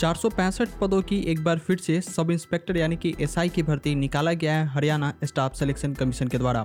चार 0.00 0.14
सौ 0.14 0.28
पैंसठ 0.28 0.68
पदों 0.80 1.00
की 1.02 1.16
एक 1.28 1.42
बार 1.44 1.58
फिर 1.58 1.78
से 1.78 2.00
सब 2.00 2.30
इंस्पेक्टर 2.30 2.76
यानी 2.76 2.96
कि 2.96 3.14
एसआई 3.20 3.48
की 3.48 3.62
भर्ती 3.62 3.94
निकाला 3.94 4.32
गया 4.32 4.52
है 4.54 4.66
हरियाणा 4.66 5.12
स्टाफ 5.24 5.54
सिलेक्शन 5.54 5.94
कमीशन 5.94 6.28
के 6.28 6.38
द्वारा। 6.38 6.64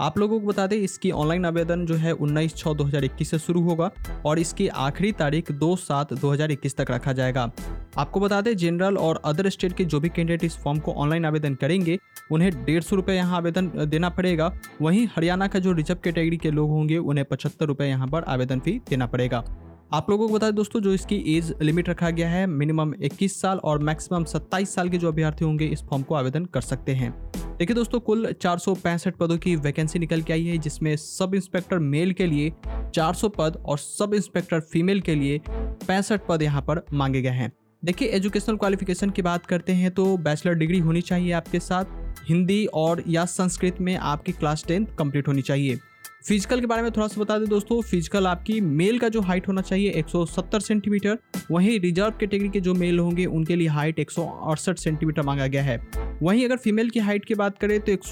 आप 0.00 0.16
लोगों 0.18 0.38
को 0.40 0.46
बता 0.46 0.66
दें, 0.66 0.76
इसकी 0.76 1.10
ऑनलाइन 1.10 1.44
आवेदन 1.46 1.84
जो 1.86 1.94
है 1.94 2.12
उन्नीस 2.12 2.56
छः 2.56 2.74
दो 2.74 2.88
से 3.24 3.38
शुरू 3.38 3.62
होगा 3.62 3.90
और 4.26 4.38
इसकी 4.38 4.68
आखिरी 4.68 5.12
तारीख 5.12 5.52
दो 5.52 5.74
सात 5.76 6.12
दो 6.14 6.34
तक 6.36 6.90
रखा 6.90 7.12
जाएगा। 7.12 7.50
आपको 7.98 8.20
बता 8.20 8.40
दें, 8.40 8.56
जनरल 8.56 8.96
और 8.98 9.20
अदर 9.24 9.48
स्टेट 9.50 9.76
के 9.76 9.84
जो 9.84 10.00
भी 10.00 10.08
कैंडिडेट 10.08 10.44
इस 10.44 10.56
फॉर्म 10.56 10.78
को 10.78 10.92
ऑनलाइन 10.94 11.24
आवेदन 11.24 11.54
करेंगे, 11.54 11.98
उन्हें 12.32 12.52
डेढ़ 12.64 12.82
सौ 12.82 12.96
रुपये 12.96 13.16
यहाँ 13.16 13.36
आवेदन 13.36 13.72
देना 13.86 14.08
पड़ेगा। 14.10 14.52
वहीं 14.82 15.06
हरियाणा 15.16 15.46
का 15.46 15.58
जो 15.58 15.72
रिज़र्व 15.72 15.98
कैटेगरी 16.04 16.36
के 16.36 16.50
लोग 16.50 16.70
होंगे, 16.70 16.98
उन्हें 16.98 17.26
पचहत्तर 17.26 17.66
रुपये 17.66 17.88
यहाँ 17.88 18.08
पर 18.08 18.24
आवेदन 18.24 18.60
फ़ी 18.60 18.80
देना 18.90 19.06
पड़ेगा। 19.06 19.44
आप 19.92 20.10
लोगों 20.10 20.26
को 20.28 20.34
बता 20.34 20.46
दें 20.46 20.54
दोस्तों, 20.54 20.80
जो 20.80 20.92
इसकी 20.94 21.16
एज 21.28 21.52
लिमिट 21.62 21.88
रखा 21.88 22.10
गया 22.10 22.28
है 22.30 22.46
मिनिमम 22.46 22.92
21 22.96 23.40
साल 23.40 23.58
और 23.58 23.78
मैक्सिमम 23.78 24.24
27 24.24 24.74
साल 24.74 24.88
के 24.88 24.98
जो 24.98 25.08
अभ्यर्थी 25.08 25.44
होंगे, 25.44 25.66
इस 25.66 25.82
फॉर्म 25.82 26.02
को 26.02 26.14
आवेदन 26.14 26.44
कर 26.44 26.60
सकते 26.60 26.92
हैं। 26.92 27.10
देखिए 27.58 27.74
दोस्तों, 27.76 28.00
कुल 28.00 28.32
चार 28.32 28.58
सौ 28.58 28.74
पैंसठ 28.74 29.16
पदों 29.16 29.38
की 29.38 29.56
वैकेंसी 29.56 29.98
निकल 29.98 30.22
के 30.22 30.32
आई 30.32 30.44
है, 30.44 30.58
जिसमें 30.58 30.94
सब 30.96 31.34
इंस्पेक्टर 31.34 31.78
मेल 31.78 32.12
के 32.12 32.26
लिए 32.26 32.52
400 32.94 33.28
पद 33.28 33.62
और 33.66 33.78
सब 33.78 34.14
इंस्पेक्टर 34.14 34.60
फीमेल 34.62 35.00
के 35.00 35.14
लिए 35.14 35.40
पैंसठ 35.48 36.26
पद 36.28 36.42
यहाँ 36.42 36.62
पर 36.62 36.84
मांगे 36.92 37.22
गए 37.22 37.30
हैं। 37.30 37.52
देखिए 37.82 38.08
एजुकेशनल 38.10 38.56
क्वालिफिकेशन 38.56 39.10
की 39.10 39.22
बात 39.22 39.46
करते 39.46 39.72
हैं 39.72 39.90
तो 39.90 40.16
बैचलर 40.18 40.54
डिग्री 40.54 40.78
होनी 40.78 41.00
चाहिए 41.02 41.32
आपके 41.32 41.60
साथ, 41.60 41.84
हिंदी 42.28 42.64
और 42.66 43.04
या 43.08 43.24
संस्कृत 43.26 43.80
में 43.80 43.96
आपकी 43.96 44.32
क्लास 44.32 44.64
टेंथ 44.68 44.86
कंप्लीट 44.98 45.28
होनी 45.28 45.42
चाहिए। 45.42 45.78
फ़िज़िकल 46.24 46.60
के 46.60 46.66
बारे 46.66 46.82
में 46.82 46.90
थोड़ा 46.90 47.06
सा 47.08 47.20
बता 47.20 47.36
दें 47.38 47.48
दोस्तों 47.48 47.80
फ़िज़िकल 47.82 48.26
आपकी 48.26 48.60
मेल 48.60 48.98
का 48.98 49.08
जो 49.08 49.20
हाइट 49.20 49.46
होना 49.48 49.60
चाहिए 49.60 50.02
170 50.02 50.60
सेंटीमीटर 50.60 51.18
वहीं 51.50 51.78
रिज़र्व 51.80 52.14
कैटेगरी 52.20 52.48
के 52.48 52.52
के 52.52 52.60
जो 52.60 52.74
मेल 52.74 52.98
होंगे, 52.98 53.24
उनके 53.26 53.56
लिए 53.56 53.68
हाइट 53.68 53.98
एक 53.98 54.10
सौ 54.10 54.24
अड़सठ 54.24 54.78
सेंटीमीटर 54.78 55.22
मांगा 55.22 55.46
गया 55.46 55.62
है। 55.62 55.78
वहीं 56.22 56.44
अगर 56.44 56.56
फीमेल 56.56 56.90
की 56.90 57.00
हाइट 57.00 57.24
की 57.24 57.34
बात 57.34 57.58
करें 57.58 57.78
तो 57.80 57.92
एक 57.92 58.04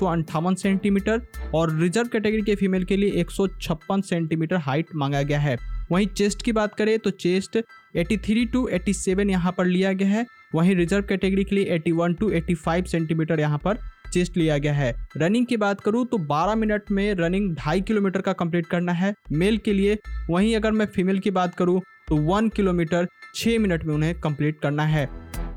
सेंटीमीटर 0.58 1.20
और 1.54 1.74
रिज़र्व 1.80 2.08
कैटेगरी 2.08 2.42
के 2.42 2.54
फीमेल 2.54 2.84
के 2.84 2.96
लिए 2.96 3.20
एक 3.20 3.30
सौ 3.30 3.46
छप्पन 3.62 4.00
सेंटीमीटर 4.00 4.56
हाइट 4.58 4.94
मांगा 4.94 5.22
गया 5.22 5.40
है। 5.40 5.56
वहीं 5.92 6.06
चेस्ट 6.08 6.42
की 6.42 6.52
बात 6.52 6.74
करें 6.74 6.98
तो 6.98 7.10
चेस्ट 7.10 7.58
83 7.96 8.46
टू 8.52 8.68
87 8.74 9.30
यहाँ 9.30 9.52
पर 9.58 9.66
लिया 9.66 9.92
गया 9.92 10.08
है। 10.08 10.26
वहीं 10.54 10.74
रिज़र्व 10.76 11.04
कैटेगरी 11.08 11.44
के 11.44 11.56
लिए 11.56 11.78
81 11.78 12.18
टू 12.20 12.30
85 12.32 12.86
सेंटीमीटर 12.86 13.40
यहाँ 13.40 13.58
पर 13.58 13.78
चेस्ट 14.08 14.36
लिया 14.36 14.58
गया 14.58 14.72
है। 14.72 14.94
रनिंग 15.16 15.46
की 15.46 15.56
बात 15.56 15.80
करूँ 15.80 16.04
तो 16.06 16.18
12 16.26 16.54
मिनट 16.54 16.90
में 16.90 17.14
रनिंग 17.14 17.54
ढाई 17.56 17.80
किलोमीटर 17.80 18.20
का 18.20 18.32
कंप्लीट 18.34 18.66
करना 18.66 18.92
है। 18.92 19.14
मेल 19.32 19.58
के 19.58 19.72
लिए 19.72 19.98
वहीं 20.30 20.54
अगर 20.56 20.72
मैं 20.72 20.86
फीमेल 20.86 21.18
की 21.18 21.30
बात 21.30 21.54
करूँ 21.54 21.80
तो 22.08 22.16
वन 22.24 22.48
किलोमीटर 22.48 23.06
छः 23.34 23.58
मिनट 23.58 23.84
में 23.84 23.94
उन्हें 23.94 24.14
कंप्लीट 24.20 24.60
करना 24.60 24.84
है। 24.86 25.08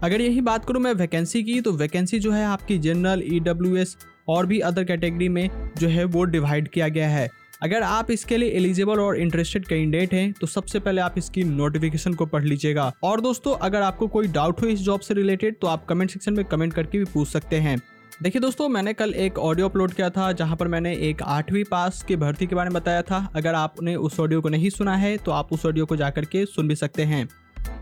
अगर 0.04 0.22
यही 0.22 0.42
बात 0.42 0.66
करूँ 0.66 0.82
मैं 0.82 0.94
वैकेंसी 0.94 1.44
की 1.44 1.60
तो 1.62 1.72
वैकेंसी 1.74 2.20
जो 2.20 2.32
है 2.32 2.46
आपकी 2.46 2.78
जनरल 2.80 3.24
ई 3.26 3.40
e 3.40 3.86
और 4.30 4.46
भी 4.46 4.60
अदर 4.62 4.84
कैटेगरी 4.84 5.30
में 5.30 5.50
जो 5.78 5.88
है 5.88 6.04
वो 6.06 6.24
डिवाइड 6.26 6.68
किया 6.68 6.88
गया 6.88 7.08
है। 7.10 7.30
अगर 7.64 7.84
आप 7.84 8.10
इसके 8.12 8.38
लिए 8.38 8.50
एलिजिबल 8.50 9.00
और 9.00 9.18
इंटरेस्टेड 9.18 9.66
कैंडिडेट 9.66 10.14
हैं 10.14 10.32
तो 10.34 10.48
सबसे 10.48 10.80
पहले 10.80 11.02
आप 11.02 11.18
इसकी 11.18 11.44
नोटिफिकेशन 11.44 12.14
को 12.14 12.26
पढ़ 12.26 12.44
लीजिएगा। 12.44 12.92
और 13.04 13.22
दोस्तों, 13.22 13.56
अगर 13.56 13.82
आपको 13.82 14.08
कोई 14.08 14.28
डाउट 14.30 14.62
हो 14.62 14.68
इस 14.68 14.80
जॉब 14.80 15.00
से 15.00 15.14
रिलेटेड 15.14 15.60
तो 15.62 15.68
आप 15.68 15.86
कमेंट 15.86 16.12
सेक्शन 16.12 16.34
में 16.34 16.44
कमेंट 16.46 16.74
करके 16.74 16.98
भी 16.98 17.06
पूछ 17.06 17.28
सकते 17.28 17.56
हैं। 17.58 17.78
देखिए 18.22 18.42
दोस्तों, 18.42 18.68
मैंने 18.70 18.92
कल 18.94 19.14
एक 19.14 19.38
ऑडियो 19.40 19.68
अपलोड 19.70 19.94
किया 19.94 20.10
था, 20.10 20.32
जहाँ 20.32 20.56
पर 20.56 20.68
मैंने 20.68 20.94
एक 21.08 21.22
आठवीं 21.24 21.64
पास 21.64 22.02
की 22.04 22.16
भर्ती 22.16 22.48
के 22.48 22.56
बारे 22.56 22.70
में 22.70 22.76
बताया 22.76 23.02
था। 23.02 23.18
अगर 23.36 23.56
आपने 23.56 23.96
उस 23.98 24.20
ऑडियो 24.20 24.42
को 24.42 24.50
नहीं 24.50 24.70
सुना 24.70 24.96
है 24.96 25.16
तो 25.18 25.32
आप 25.32 25.54
उस 25.54 25.66
ऑडियो 25.66 25.86
को 25.86 25.96
जाकर 25.96 26.26
के 26.26 26.46
सुन 26.46 26.68
भी 26.68 26.76
सकते 26.76 27.04
हैं। 27.04 27.28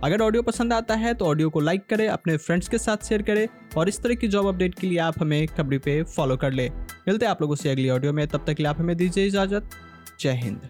अगर 0.03 0.21
ऑडियो 0.21 0.43
पसंद 0.43 0.73
आता 0.73 0.95
है 0.95 1.13
तो 1.13 1.25
ऑडियो 1.25 1.49
को 1.49 1.59
लाइक 1.59 1.85
करें, 1.89 2.07
अपने 2.07 2.37
फ्रेंड्स 2.37 2.69
के 2.69 2.77
साथ 2.77 3.07
शेयर 3.07 3.21
करें, 3.21 3.47
और 3.77 3.89
इस 3.89 4.01
तरह 4.03 4.15
की 4.15 4.27
जॉब 4.27 4.47
अपडेट 4.47 4.75
के 4.75 4.87
लिए 4.87 4.97
आप 4.99 5.21
हमें 5.21 5.47
खबरी 5.47 5.77
पे 5.77 6.01
फॉलो 6.05 6.37
कर 6.37 6.51
ले। 6.51 6.69
मिलते 6.69 7.25
हैं 7.25 7.31
आप 7.31 7.41
लोगों 7.41 7.55
से 7.55 7.69
अगली 7.69 7.89
ऑडियो 7.89 8.13
में, 8.13 8.27
तब 8.27 8.45
तक 8.47 8.53
के 8.53 8.63
लिए 8.63 8.69
आप 8.69 8.79
हमें 8.79 8.95
दीजिए 8.97 9.25
इजाज़त। 9.27 9.69
जय 10.19 10.39
हिंद। 10.43 10.69